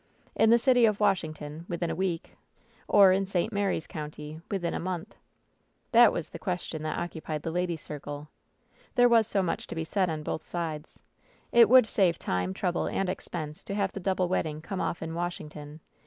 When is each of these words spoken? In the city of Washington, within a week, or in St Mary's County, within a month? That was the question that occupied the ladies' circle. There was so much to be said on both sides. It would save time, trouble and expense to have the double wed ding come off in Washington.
In 0.35 0.49
the 0.49 0.57
city 0.57 0.87
of 0.87 0.99
Washington, 0.99 1.63
within 1.69 1.91
a 1.91 1.95
week, 1.95 2.35
or 2.87 3.11
in 3.11 3.27
St 3.27 3.53
Mary's 3.53 3.85
County, 3.85 4.41
within 4.49 4.73
a 4.73 4.79
month? 4.79 5.15
That 5.91 6.11
was 6.11 6.31
the 6.31 6.39
question 6.39 6.81
that 6.81 6.97
occupied 6.97 7.43
the 7.43 7.51
ladies' 7.51 7.81
circle. 7.83 8.27
There 8.95 9.07
was 9.07 9.27
so 9.27 9.43
much 9.43 9.67
to 9.67 9.75
be 9.75 9.83
said 9.83 10.09
on 10.09 10.23
both 10.23 10.43
sides. 10.43 10.97
It 11.51 11.69
would 11.69 11.85
save 11.85 12.17
time, 12.17 12.51
trouble 12.51 12.87
and 12.87 13.09
expense 13.09 13.63
to 13.65 13.75
have 13.75 13.91
the 13.91 13.99
double 13.99 14.27
wed 14.27 14.45
ding 14.45 14.59
come 14.59 14.81
off 14.81 15.03
in 15.03 15.13
Washington. 15.13 15.81